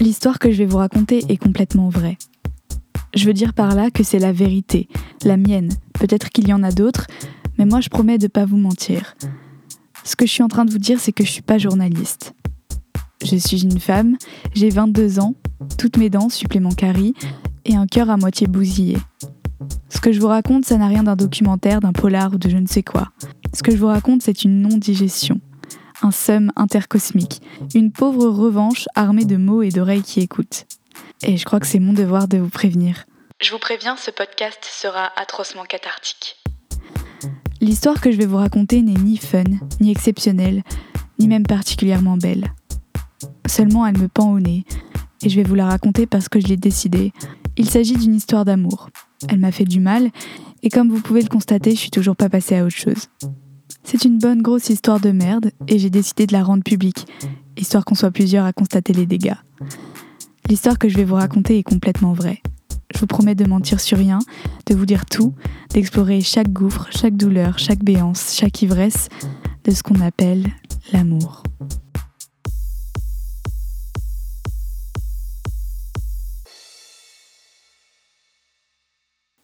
[0.00, 2.16] L'histoire que je vais vous raconter est complètement vraie.
[3.14, 4.88] Je veux dire par là que c'est la vérité,
[5.24, 5.70] la mienne.
[5.94, 7.06] Peut-être qu'il y en a d'autres,
[7.58, 9.16] mais moi je promets de ne pas vous mentir.
[10.04, 12.34] Ce que je suis en train de vous dire, c'est que je suis pas journaliste.
[13.22, 14.16] Je suis une femme,
[14.54, 15.34] j'ai 22 ans,
[15.78, 17.14] toutes mes dents, supplément caries,
[17.66, 18.96] et un cœur à moitié bousillé.
[19.88, 22.56] Ce que je vous raconte, ça n'a rien d'un documentaire, d'un polar ou de je
[22.56, 23.08] ne sais quoi.
[23.54, 25.40] Ce que je vous raconte, c'est une non-digestion,
[26.02, 27.40] un somme intercosmique,
[27.74, 30.66] une pauvre revanche armée de mots et d'oreilles qui écoutent.
[31.22, 33.04] Et je crois que c'est mon devoir de vous prévenir.
[33.40, 36.36] Je vous préviens, ce podcast sera atrocement cathartique.
[37.60, 39.44] L'histoire que je vais vous raconter n'est ni fun,
[39.80, 40.62] ni exceptionnelle,
[41.18, 42.52] ni même particulièrement belle.
[43.46, 44.64] Seulement elle me pend au nez,
[45.22, 47.12] et je vais vous la raconter parce que je l'ai décidé.
[47.56, 48.90] Il s'agit d'une histoire d'amour.
[49.28, 50.10] Elle m'a fait du mal,
[50.62, 53.08] et comme vous pouvez le constater, je suis toujours pas passée à autre chose.
[53.84, 57.06] C'est une bonne grosse histoire de merde, et j'ai décidé de la rendre publique,
[57.56, 59.36] histoire qu'on soit plusieurs à constater les dégâts.
[60.48, 62.42] L'histoire que je vais vous raconter est complètement vraie.
[62.94, 64.20] Je vous promets de mentir sur rien,
[64.66, 65.34] de vous dire tout,
[65.70, 69.08] d'explorer chaque gouffre, chaque douleur, chaque béance, chaque ivresse
[69.64, 70.46] de ce qu'on appelle
[70.92, 71.42] l'amour.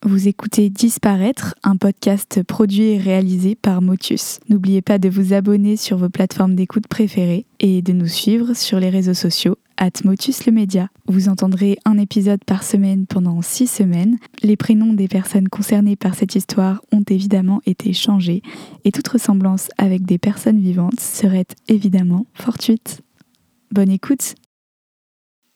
[0.05, 4.41] Vous écoutez Disparaître, un podcast produit et réalisé par Motus.
[4.49, 8.81] N'oubliez pas de vous abonner sur vos plateformes d'écoute préférées et de nous suivre sur
[8.81, 9.57] les réseaux sociaux
[10.05, 10.89] Motus le Média.
[11.07, 14.17] Vous entendrez un épisode par semaine pendant six semaines.
[14.43, 18.43] Les prénoms des personnes concernées par cette histoire ont évidemment été changés
[18.85, 23.03] et toute ressemblance avec des personnes vivantes serait évidemment fortuite.
[23.71, 24.35] Bonne écoute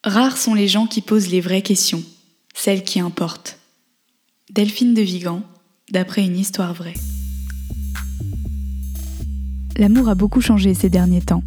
[0.05, 2.03] Rares sont les gens qui posent les vraies questions,
[2.55, 3.56] celles qui importent.
[4.53, 5.43] Delphine de Vigan,
[5.91, 6.95] d'après une histoire vraie.
[9.77, 11.43] L'amour a beaucoup changé ces derniers temps.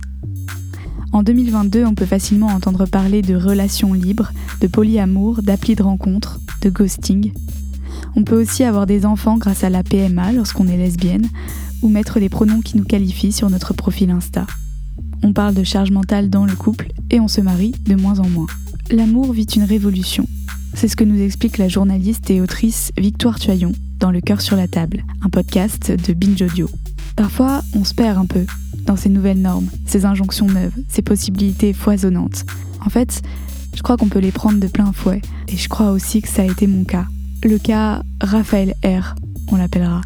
[1.14, 6.42] En 2022, on peut facilement entendre parler de relations libres, de polyamour, d'appli de rencontre,
[6.61, 7.32] de ghosting.
[8.17, 11.30] On peut aussi avoir des enfants grâce à la PMA lorsqu'on est lesbienne,
[11.82, 14.45] ou mettre des pronoms qui nous qualifient sur notre profil Insta.
[15.23, 18.27] On parle de charge mentale dans le couple et on se marie de moins en
[18.27, 18.48] moins.
[18.92, 20.27] L'amour vit une révolution.
[20.74, 24.56] C'est ce que nous explique la journaliste et autrice Victoire Tuaillon dans Le cœur sur
[24.56, 26.70] la table, un podcast de Binge Audio.
[27.16, 28.46] Parfois, on se perd un peu
[28.86, 32.46] dans ces nouvelles normes, ces injonctions neuves, ces possibilités foisonnantes.
[32.86, 33.22] En fait,
[33.76, 36.44] je crois qu'on peut les prendre de plein fouet, et je crois aussi que ça
[36.44, 37.06] a été mon cas.
[37.44, 39.16] Le cas Raphaël R,
[39.52, 40.02] on l'appellera.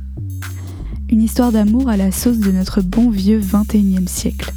[1.09, 4.53] Une histoire d'amour à la sauce de notre bon vieux 21e siècle.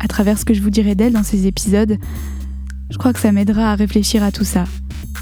[0.00, 1.98] À travers ce que je vous dirai d'elle dans ces épisodes,
[2.90, 4.64] je crois que ça m'aidera à réfléchir à tout ça,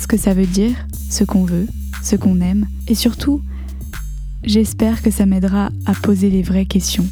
[0.04, 1.66] ce que ça veut dire, ce qu'on veut,
[2.02, 3.40] ce qu'on aime, et surtout,
[4.42, 7.06] j'espère que ça m'aidera à poser les vraies questions,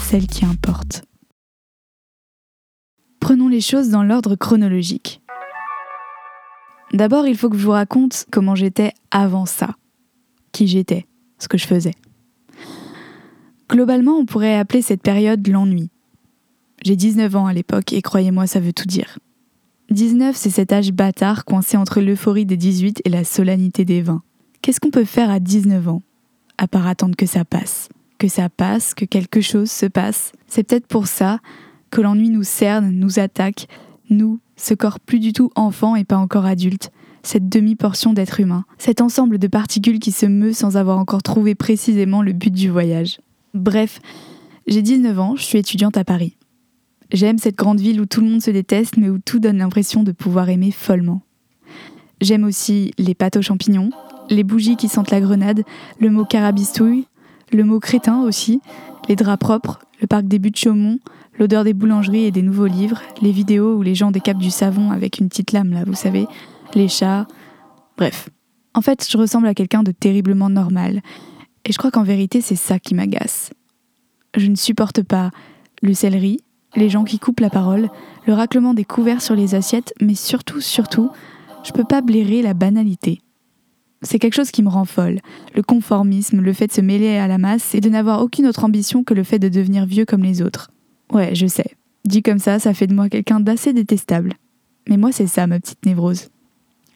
[0.00, 1.04] celles qui importent.
[3.20, 5.22] Prenons les choses dans l'ordre chronologique.
[6.92, 9.76] D'abord, il faut que je vous raconte comment j'étais avant ça,
[10.50, 11.06] qui j'étais,
[11.38, 11.94] ce que je faisais.
[13.70, 15.88] Globalement, on pourrait appeler cette période l'ennui.
[16.84, 19.20] J'ai 19 ans à l'époque et croyez-moi, ça veut tout dire.
[19.92, 24.22] 19, c'est cet âge bâtard coincé entre l'euphorie des 18 et la solennité des 20.
[24.60, 26.02] Qu'est-ce qu'on peut faire à 19 ans?
[26.58, 27.88] À part attendre que ça passe.
[28.18, 30.32] Que ça passe, que quelque chose se passe.
[30.46, 31.40] C'est peut-être pour ça
[31.90, 33.66] que l'ennui nous cerne, nous attaque,
[34.08, 36.90] nous, ce corps plus du tout enfant et pas encore adulte,
[37.22, 41.54] cette demi-portion d'être humain, cet ensemble de particules qui se meut sans avoir encore trouvé
[41.54, 43.20] précisément le but du voyage.
[43.54, 44.00] Bref,
[44.66, 46.36] j'ai 19 ans, je suis étudiante à Paris.
[47.12, 50.02] J'aime cette grande ville où tout le monde se déteste, mais où tout donne l'impression
[50.02, 51.20] de pouvoir aimer follement.
[52.22, 53.90] J'aime aussi les pâtes aux champignons,
[54.30, 55.62] les bougies qui sentent la grenade,
[55.98, 57.06] le mot carabistouille,
[57.52, 58.62] le mot crétin aussi,
[59.08, 61.00] les draps propres, le parc des buts de Chaumont,
[61.38, 64.90] l'odeur des boulangeries et des nouveaux livres, les vidéos où les gens décapent du savon
[64.90, 66.26] avec une petite lame là, vous savez,
[66.74, 67.26] les chats.
[67.98, 68.30] Bref.
[68.72, 71.02] En fait, je ressemble à quelqu'un de terriblement normal.
[71.66, 73.50] Et je crois qu'en vérité, c'est ça qui m'agace.
[74.34, 75.30] Je ne supporte pas
[75.82, 76.38] le céleri,
[76.74, 77.88] les gens qui coupent la parole,
[78.26, 81.10] le raclement des couverts sur les assiettes, mais surtout, surtout,
[81.64, 83.20] je peux pas blairer la banalité.
[84.02, 85.20] C'est quelque chose qui me rend folle.
[85.54, 88.64] Le conformisme, le fait de se mêler à la masse et de n'avoir aucune autre
[88.64, 90.70] ambition que le fait de devenir vieux comme les autres.
[91.12, 91.76] Ouais, je sais.
[92.04, 94.34] Dit comme ça, ça fait de moi quelqu'un d'assez détestable.
[94.88, 96.30] Mais moi, c'est ça, ma petite névrose.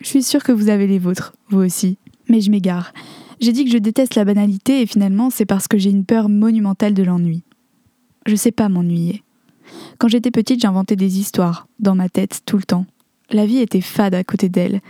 [0.00, 1.96] Je suis sûre que vous avez les vôtres, vous aussi.
[2.28, 2.93] Mais je m'égare.
[3.40, 6.28] J'ai dit que je déteste la banalité et finalement, c'est parce que j'ai une peur
[6.28, 7.44] monumentale de l'ennui.
[8.26, 9.23] Je sais pas m'ennuyer.
[9.99, 12.87] Quand j'étais petite, j'inventais des histoires, dans ma tête, tout le temps.
[13.31, 14.81] La vie était fade à côté d'elle,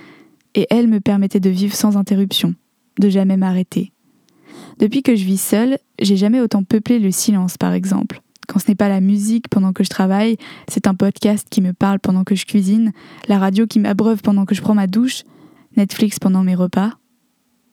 [0.54, 2.54] et elle me permettait de vivre sans interruption,
[2.98, 3.92] de jamais m'arrêter.
[4.78, 8.20] Depuis que je vis seule, j'ai jamais autant peuplé le silence, par exemple.
[8.46, 10.36] Quand ce n'est pas la musique pendant que je travaille,
[10.68, 12.92] c'est un podcast qui me parle pendant que je cuisine,
[13.28, 15.24] la radio qui m'abreuve pendant que je prends ma douche,
[15.76, 16.92] Netflix pendant mes repas.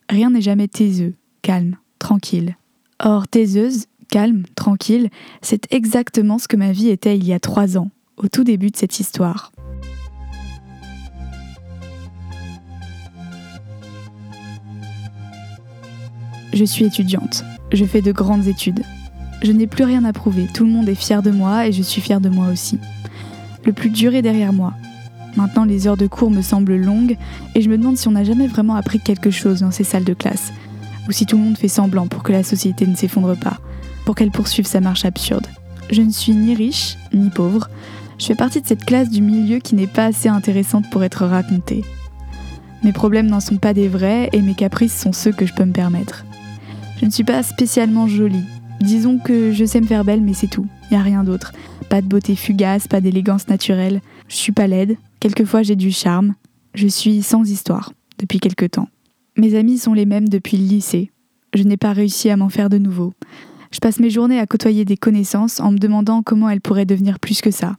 [0.09, 2.57] Rien n'est jamais taiseux, calme, tranquille.
[2.99, 5.09] Or, taiseuse, calme, tranquille,
[5.41, 8.69] c'est exactement ce que ma vie était il y a trois ans, au tout début
[8.69, 9.51] de cette histoire.
[16.53, 17.43] Je suis étudiante.
[17.71, 18.83] Je fais de grandes études.
[19.41, 20.47] Je n'ai plus rien à prouver.
[20.53, 22.77] Tout le monde est fier de moi et je suis fière de moi aussi.
[23.65, 24.73] Le plus dur est derrière moi.
[25.35, 27.17] Maintenant, les heures de cours me semblent longues
[27.55, 30.03] et je me demande si on n'a jamais vraiment appris quelque chose dans ces salles
[30.03, 30.53] de classe.
[31.07, 33.57] Ou si tout le monde fait semblant pour que la société ne s'effondre pas,
[34.05, 35.47] pour qu'elle poursuive sa marche absurde.
[35.91, 37.69] Je ne suis ni riche, ni pauvre.
[38.17, 41.25] Je fais partie de cette classe du milieu qui n'est pas assez intéressante pour être
[41.25, 41.83] racontée.
[42.83, 45.65] Mes problèmes n'en sont pas des vrais et mes caprices sont ceux que je peux
[45.65, 46.25] me permettre.
[46.99, 48.45] Je ne suis pas spécialement jolie.
[48.81, 50.67] Disons que je sais me faire belle, mais c'est tout.
[50.91, 51.53] Y a rien d'autre.
[51.89, 54.01] Pas de beauté fugace, pas d'élégance naturelle.
[54.27, 54.97] Je suis pas laide.
[55.19, 56.33] Quelquefois j'ai du charme.
[56.73, 58.89] Je suis sans histoire depuis quelque temps.
[59.37, 61.11] Mes amis sont les mêmes depuis le lycée.
[61.53, 63.13] Je n'ai pas réussi à m'en faire de nouveau.
[63.73, 67.19] Je passe mes journées à côtoyer des connaissances en me demandant comment elles pourraient devenir
[67.19, 67.75] plus que ça.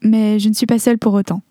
[0.00, 1.42] Mais je ne suis pas seule pour autant.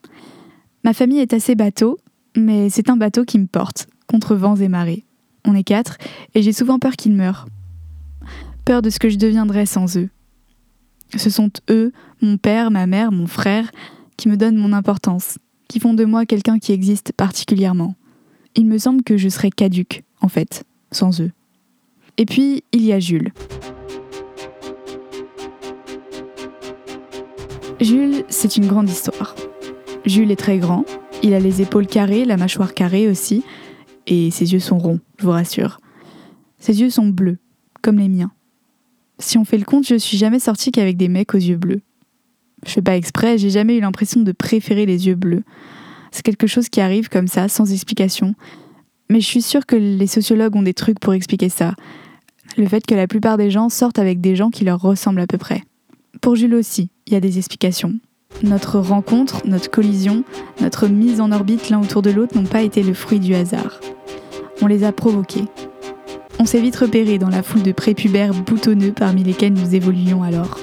[0.85, 1.97] Ma famille est assez bateau,
[2.37, 5.03] mais c'est un bateau qui me porte, contre vents et marées.
[5.43, 5.97] On est quatre,
[6.35, 7.47] et j'ai souvent peur qu'ils meurent.
[8.63, 10.09] Peur de ce que je deviendrais sans eux.
[11.17, 11.91] Ce sont eux,
[12.21, 13.71] mon père, ma mère, mon frère,
[14.15, 15.37] qui me donnent mon importance,
[15.67, 17.95] qui font de moi quelqu'un qui existe particulièrement.
[18.55, 21.31] Il me semble que je serais caduque, en fait, sans eux.
[22.17, 23.33] Et puis, il y a Jules.
[27.81, 29.35] Jules, c'est une grande histoire.
[30.05, 30.85] Jules est très grand,
[31.23, 33.43] il a les épaules carrées, la mâchoire carrée aussi,
[34.07, 35.79] et ses yeux sont ronds, je vous rassure.
[36.57, 37.37] Ses yeux sont bleus,
[37.81, 38.31] comme les miens.
[39.19, 41.81] Si on fait le compte, je suis jamais sortie qu'avec des mecs aux yeux bleus.
[42.65, 45.43] Je fais pas exprès, j'ai jamais eu l'impression de préférer les yeux bleus.
[46.11, 48.35] C'est quelque chose qui arrive comme ça, sans explication.
[49.09, 51.75] Mais je suis sûre que les sociologues ont des trucs pour expliquer ça.
[52.57, 55.27] Le fait que la plupart des gens sortent avec des gens qui leur ressemblent à
[55.27, 55.61] peu près.
[56.25, 57.93] Pour Jules aussi, il y a des explications.
[58.41, 60.23] Notre rencontre, notre collision,
[60.59, 63.79] notre mise en orbite l'un autour de l'autre n'ont pas été le fruit du hasard.
[64.63, 65.43] On les a provoqués.
[66.39, 70.57] On s'est vite repérés dans la foule de prépubères boutonneux parmi lesquels nous évoluions alors.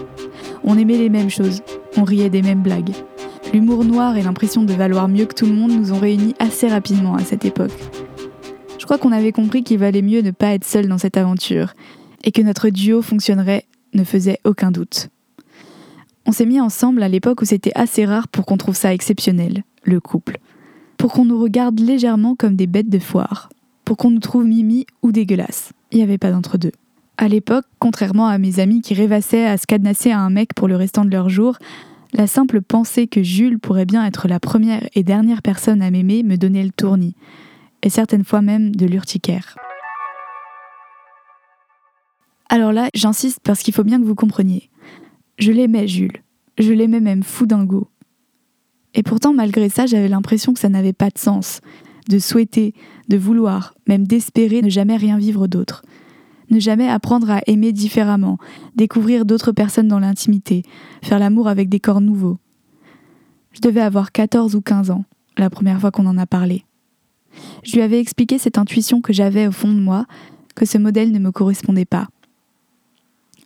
[0.65, 1.61] On aimait les mêmes choses,
[1.97, 2.97] on riait des mêmes blagues.
[3.55, 6.67] L'humour noir et l'impression de valoir mieux que tout le monde nous ont réunis assez
[6.67, 7.71] rapidement à cette époque.
[8.81, 11.75] Je crois qu'on avait compris qu'il valait mieux ne pas être seul dans cette aventure,
[12.25, 15.09] et que notre duo fonctionnerait ne faisait aucun doute.
[16.27, 19.65] On s'est mis ensemble à l'époque où c'était assez rare pour qu'on trouve ça exceptionnel,
[19.83, 20.39] le couple.
[20.97, 23.49] Pour qu'on nous regarde légèrement comme des bêtes de foire.
[23.85, 25.73] Pour qu'on nous trouve mimi ou dégueulasse.
[25.91, 26.73] Il n'y avait pas d'entre-deux.
[27.19, 30.69] À l'époque, contrairement à mes amis qui rêvassaient à se cadenasser à un mec pour
[30.69, 31.59] le restant de leur jour,
[32.13, 36.23] la simple pensée que Jules pourrait bien être la première et dernière personne à m'aimer
[36.23, 37.15] me donnait le tournis,
[37.83, 39.57] et certaines fois même de l'urticaire.
[42.49, 44.69] Alors là, j'insiste parce qu'il faut bien que vous compreniez.
[45.39, 46.23] Je l'aimais, Jules.
[46.59, 47.89] Je l'aimais même fou dingo.
[48.95, 51.61] Et pourtant, malgré ça, j'avais l'impression que ça n'avait pas de sens.
[52.09, 52.75] De souhaiter,
[53.09, 55.83] de vouloir, même d'espérer ne jamais rien vivre d'autre.
[56.51, 58.39] Ne jamais apprendre à aimer différemment,
[58.77, 60.63] découvrir d'autres personnes dans l'intimité,
[61.03, 62.39] faire l'amour avec des corps nouveaux.
[63.53, 65.05] Je devais avoir 14 ou 15 ans,
[65.39, 66.65] la première fois qu'on en a parlé.
[67.63, 70.07] Je lui avais expliqué cette intuition que j'avais au fond de moi,
[70.55, 72.09] que ce modèle ne me correspondait pas.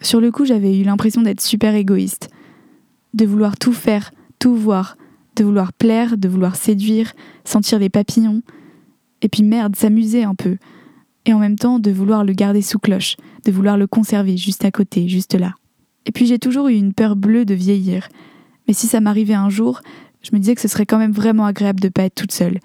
[0.00, 2.30] Sur le coup, j'avais eu l'impression d'être super égoïste,
[3.14, 4.96] de vouloir tout faire, tout voir,
[5.36, 7.12] de vouloir plaire, de vouloir séduire,
[7.44, 8.42] sentir les papillons,
[9.22, 10.56] et puis merde, s'amuser un peu,
[11.24, 14.64] et en même temps de vouloir le garder sous cloche, de vouloir le conserver juste
[14.64, 15.54] à côté, juste là.
[16.04, 18.08] Et puis j'ai toujours eu une peur bleue de vieillir,
[18.68, 19.80] mais si ça m'arrivait un jour,
[20.22, 22.58] je me disais que ce serait quand même vraiment agréable de pas être toute seule,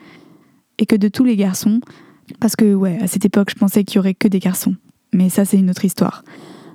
[0.78, 1.82] et que de tous les garçons,
[2.40, 4.76] parce que ouais, à cette époque je pensais qu'il y aurait que des garçons,
[5.14, 6.24] mais ça c'est une autre histoire.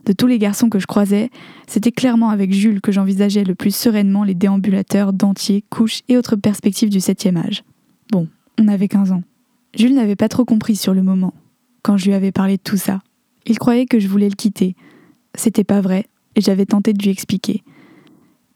[0.06, 1.30] De tous les garçons que je croisais,
[1.66, 6.36] c'était clairement avec Jules que j'envisageais le plus sereinement les déambulateurs, dentiers, couches et autres
[6.36, 7.64] perspectives du septième âge.
[8.12, 9.24] Bon, on avait 15 ans.
[9.74, 11.34] Jules n'avait pas trop compris sur le moment,
[11.82, 13.00] quand je lui avais parlé de tout ça.
[13.46, 14.76] Il croyait que je voulais le quitter.
[15.34, 17.64] C'était pas vrai, et j'avais tenté de lui expliquer.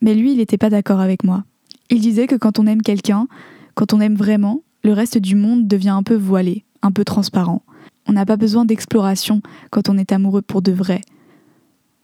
[0.00, 1.45] Mais lui, il n'était pas d'accord avec moi.
[1.90, 3.26] Il disait que quand on aime quelqu'un,
[3.75, 7.62] quand on aime vraiment, le reste du monde devient un peu voilé, un peu transparent.
[8.07, 11.00] On n'a pas besoin d'exploration quand on est amoureux pour de vrai.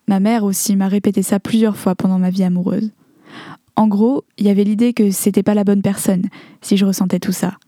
[0.08, 2.92] Ma mère aussi m'a répété ça plusieurs fois pendant ma vie amoureuse.
[3.74, 6.26] En gros, il y avait l'idée que c'était pas la bonne personne
[6.62, 7.58] si je ressentais tout ça.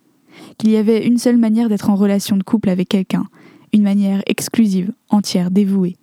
[0.57, 3.25] Qu'il y avait une seule manière d'être en relation de couple avec quelqu'un,
[3.73, 5.97] une manière exclusive, entière, dévouée.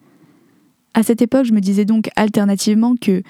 [0.93, 3.23] À cette époque, je me disais donc alternativement que,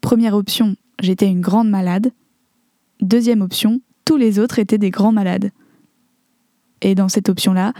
[0.00, 2.12] première option, j'étais une grande malade,
[3.00, 5.50] deuxième option, tous les autres étaient des grands malades.
[6.82, 7.72] Et dans cette option-là,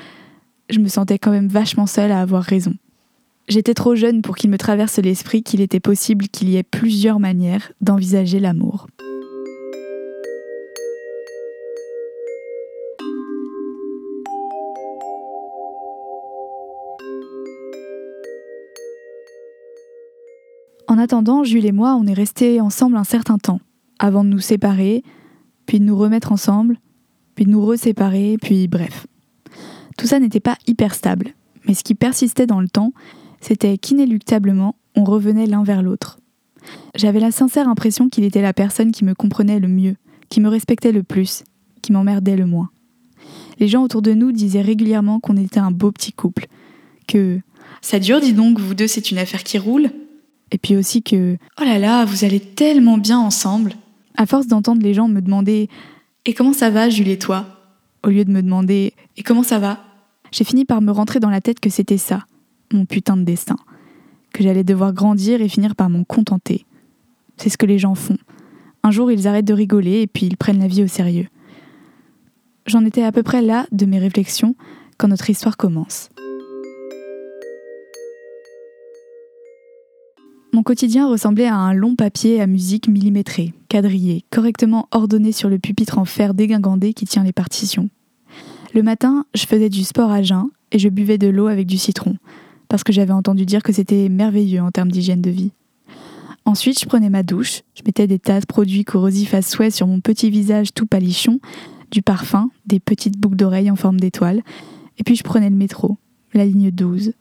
[0.68, 2.74] je me sentais quand même vachement seule à avoir raison.
[3.50, 7.18] J'étais trop jeune pour qu'il me traverse l'esprit qu'il était possible qu'il y ait plusieurs
[7.18, 8.86] manières d'envisager l'amour.
[20.86, 23.60] En attendant, Jules et moi, on est restés ensemble un certain temps,
[23.98, 25.02] avant de nous séparer,
[25.66, 26.76] puis de nous remettre ensemble,
[27.34, 29.08] puis de nous reséparer, puis bref.
[29.98, 31.34] Tout ça n'était pas hyper stable,
[31.66, 32.92] mais ce qui persistait dans le temps,
[33.40, 36.18] c'était qu'inéluctablement, on revenait l'un vers l'autre.
[36.94, 39.96] J'avais la sincère impression qu'il était la personne qui me comprenait le mieux,
[40.28, 41.44] qui me respectait le plus,
[41.82, 42.70] qui m'emmerdait le moins.
[43.58, 46.46] Les gens autour de nous disaient régulièrement qu'on était un beau petit couple,
[47.06, 47.40] que
[47.82, 49.90] ça dure, dis donc, vous deux, c'est une affaire qui roule.
[50.52, 53.74] Et puis aussi que oh là là, vous allez tellement bien ensemble.
[54.16, 55.68] À force d'entendre les gens me demander
[56.26, 57.56] Et comment ça va, Jules et toi?
[58.02, 59.78] au lieu de me demander Et comment ça va?
[60.32, 62.24] j'ai fini par me rentrer dans la tête que c'était ça,
[62.72, 63.56] mon putain de destin.
[64.32, 66.64] Que j'allais devoir grandir et finir par m'en contenter.
[67.36, 68.18] C'est ce que les gens font.
[68.82, 71.28] Un jour, ils arrêtent de rigoler et puis ils prennent la vie au sérieux.
[72.66, 74.54] J'en étais à peu près là de mes réflexions
[74.98, 76.08] quand notre histoire commence.
[80.52, 85.58] Mon quotidien ressemblait à un long papier à musique millimétrée, quadrillé, correctement ordonné sur le
[85.58, 87.88] pupitre en fer dégingandé qui tient les partitions.
[88.74, 91.78] Le matin, je faisais du sport à jeun et je buvais de l'eau avec du
[91.78, 92.16] citron,
[92.70, 95.50] parce que j'avais entendu dire que c'était merveilleux en termes d'hygiène de vie.
[96.46, 99.86] Ensuite, je prenais ma douche, je mettais des tas de produits corrosifs à souhait sur
[99.86, 101.40] mon petit visage tout palichon,
[101.90, 104.42] du parfum, des petites boucles d'oreilles en forme d'étoile,
[104.96, 105.98] et puis je prenais le métro,
[106.32, 107.12] la ligne 12,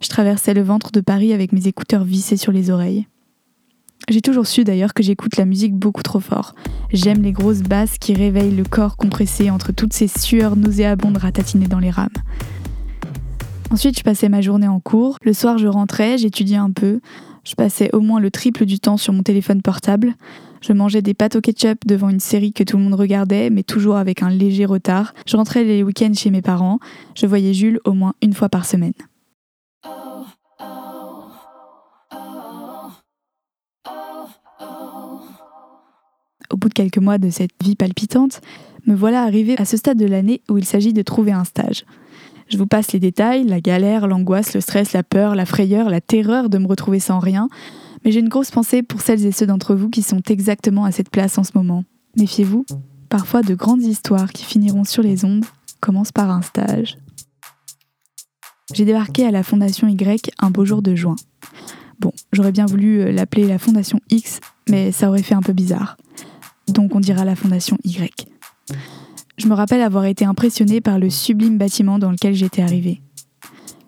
[0.00, 3.06] je traversais le ventre de Paris avec mes écouteurs vissés sur les oreilles.
[4.08, 6.54] J'ai toujours su d'ailleurs que j'écoute la musique beaucoup trop fort.
[6.92, 11.66] J'aime les grosses basses qui réveillent le corps compressé entre toutes ces sueurs nauséabondes ratatinées
[11.66, 12.08] dans les rames.
[13.70, 15.18] Ensuite, je passais ma journée en cours.
[15.22, 17.00] Le soir, je rentrais, j'étudiais un peu.
[17.44, 20.14] Je passais au moins le triple du temps sur mon téléphone portable.
[20.60, 23.62] Je mangeais des pâtes au ketchup devant une série que tout le monde regardait, mais
[23.62, 25.14] toujours avec un léger retard.
[25.26, 26.78] Je rentrais les week-ends chez mes parents.
[27.14, 28.94] Je voyais Jules au moins une fois par semaine.
[36.50, 38.40] Au bout de quelques mois de cette vie palpitante,
[38.86, 41.84] me voilà arrivé à ce stade de l'année où il s'agit de trouver un stage.
[42.48, 46.00] Je vous passe les détails, la galère, l'angoisse, le stress, la peur, la frayeur, la
[46.00, 47.48] terreur de me retrouver sans rien,
[48.04, 50.92] mais j'ai une grosse pensée pour celles et ceux d'entre vous qui sont exactement à
[50.92, 51.84] cette place en ce moment.
[52.16, 52.64] Méfiez-vous,
[53.08, 55.44] parfois de grandes histoires qui finiront sur les ondes
[55.80, 56.98] commencent par un stage.
[58.74, 61.16] J'ai débarqué à la Fondation Y un beau jour de juin.
[62.00, 65.52] Bon, j'aurais bien voulu euh, l'appeler la Fondation X, mais ça aurait fait un peu
[65.52, 65.96] bizarre
[66.68, 68.28] donc on dira la Fondation Y.
[69.36, 73.02] Je me rappelle avoir été impressionnée par le sublime bâtiment dans lequel j'étais arrivée.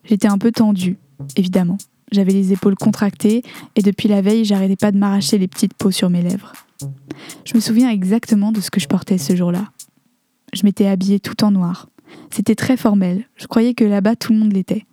[0.05, 0.99] J'étais un peu tendue,
[1.37, 1.79] évidemment.
[2.13, 3.43] J'avais les épaules contractées
[3.75, 6.53] et depuis la veille, j'arrêtais pas de m'arracher les petites peaux sur mes lèvres.
[7.45, 9.71] Je me souviens exactement de ce que je portais ce jour-là.
[10.53, 11.89] Je m'étais habillée tout en noir.
[12.31, 13.25] C'était très formel.
[13.37, 14.87] Je croyais que là-bas tout le monde l'était.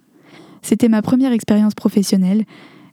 [0.61, 2.43] C'était ma première expérience professionnelle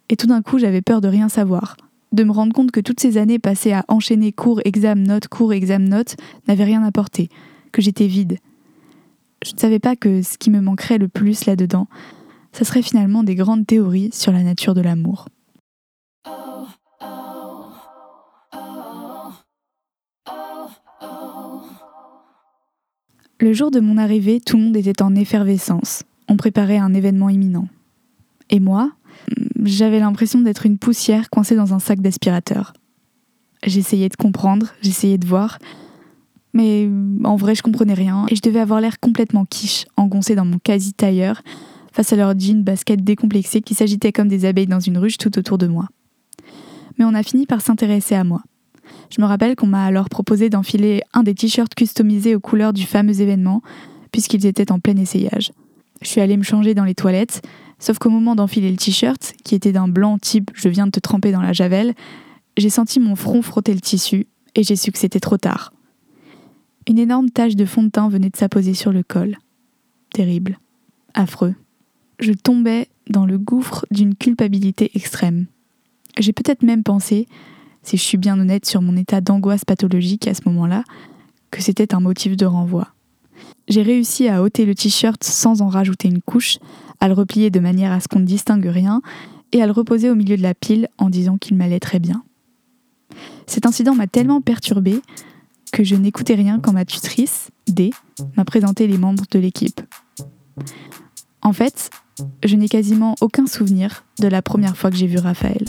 [0.09, 1.77] et tout d'un coup j'avais peur de rien savoir,
[2.13, 5.53] de me rendre compte que toutes ces années passées à enchaîner cours, examen, notes, cours,
[5.53, 6.17] examen, notes
[6.47, 7.29] n'avaient rien apporté,
[7.73, 8.39] que j'étais vide.
[9.45, 11.89] Je ne savais pas que ce qui me manquerait le plus là-dedans,
[12.53, 15.27] ce serait finalement des grandes théories sur la nature de l'amour.
[23.41, 26.05] Le jour de mon arrivée, tout le monde était en effervescence.
[26.29, 27.67] On préparait un événement imminent.
[28.51, 28.93] Et moi,
[29.65, 32.73] j'avais l'impression d'être une poussière coincée dans un sac d'aspirateur.
[33.65, 35.59] J'essayais de comprendre, j'essayais de voir,
[36.53, 36.89] mais
[37.25, 40.59] en vrai je comprenais rien et je devais avoir l'air complètement quiche, engoncée dans mon
[40.59, 41.43] quasi-tailleur,
[41.93, 45.39] face à leurs jeans baskets décomplexés qui s'agitaient comme des abeilles dans une ruche tout
[45.39, 45.89] autour de moi.
[46.99, 48.43] Mais on a fini par s'intéresser à moi.
[49.15, 52.85] Je me rappelle qu'on m'a alors proposé d'enfiler un des t-shirts customisés aux couleurs du
[52.85, 53.63] fameux événement,
[54.11, 55.53] puisqu'ils étaient en plein essayage.
[56.01, 57.43] Je suis allée me changer dans les toilettes,
[57.83, 61.01] Sauf qu'au moment d'enfiler le t-shirt, qui était d'un blanc type je viens de te
[61.01, 61.95] tremper dans la javel,
[62.57, 65.73] j'ai senti mon front frotter le tissu et j'ai su que c'était trop tard.
[66.89, 69.37] Une énorme tache de fond de teint venait de s'apposer sur le col.
[70.15, 70.61] Terrible.
[71.15, 71.57] Affreux.
[72.21, 75.47] Je tombais dans le gouffre d'une culpabilité extrême.
[76.21, 77.27] J'ai peut-être même pensé,
[77.83, 80.85] si je suis bien honnête sur mon état d'angoisse pathologique à ce moment-là,
[81.51, 82.95] que c'était un motif de renvoi.
[83.67, 86.59] J'ai réussi à ôter le t-shirt sans en rajouter une couche,
[87.03, 89.03] à le replier de manière à ce qu'on ne distingue rien,
[89.51, 92.23] et à le reposer au milieu de la pile en disant qu'il m'allait très bien.
[93.49, 95.03] Cet incident m'a tellement perturbée
[95.73, 97.91] que je n'écoutais rien quand ma tutrice, D,
[98.37, 99.81] m'a présenté les membres de l'équipe.
[101.43, 101.91] En fait,
[102.45, 105.65] je n'ai quasiment aucun souvenir de la première fois que j'ai vu Raphaël.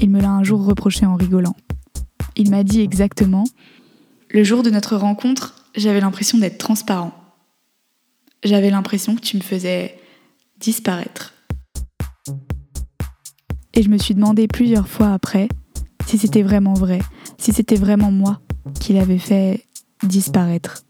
[0.00, 1.56] Il me l'a un jour reproché en rigolant.
[2.36, 3.42] Il m'a dit exactement
[4.30, 7.23] Le jour de notre rencontre, j'avais l'impression d'être transparent.
[8.44, 9.98] J'avais l'impression que tu me faisais
[10.58, 11.32] disparaître.
[13.72, 15.48] Et je me suis demandé plusieurs fois après
[16.06, 17.00] si c'était vraiment vrai,
[17.38, 18.40] si c'était vraiment moi
[18.80, 19.66] qui l'avais fait
[20.02, 20.84] disparaître.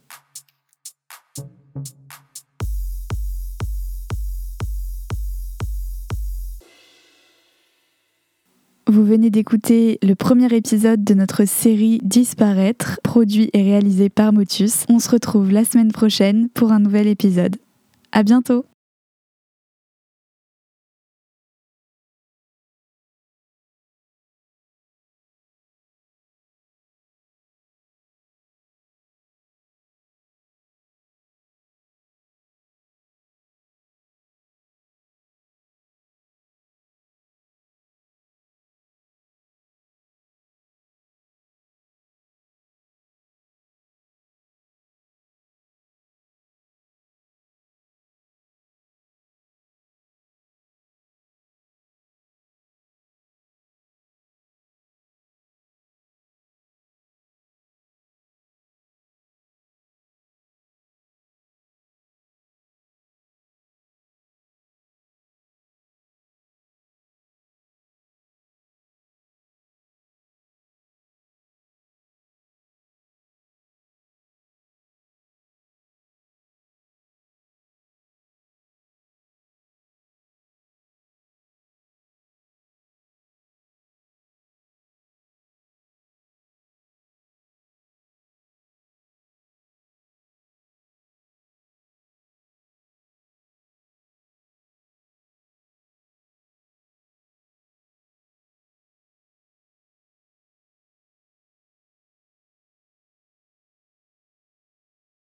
[8.94, 14.84] Vous venez d'écouter le premier épisode de notre série Disparaître, produit et réalisé par Motus.
[14.88, 17.56] On se retrouve la semaine prochaine pour un nouvel épisode.
[18.12, 18.64] À bientôt!